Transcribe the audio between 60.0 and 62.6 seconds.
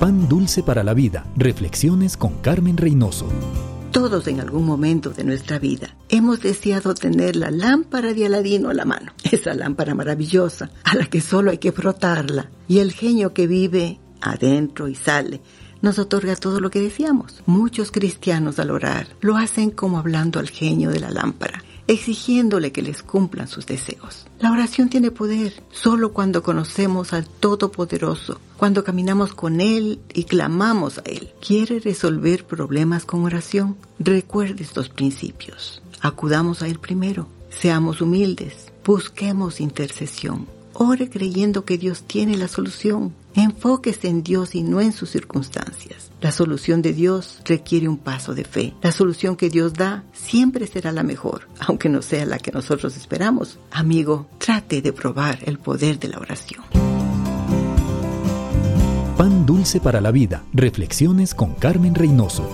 la vida. Reflexiones con Carmen Reynoso.